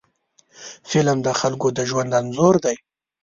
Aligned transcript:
فلم 0.89 1.17
د 1.25 1.29
خلکو 1.39 1.67
د 1.77 1.79
ژوند 1.89 2.11
انځور 2.19 2.55
دی 2.65 2.75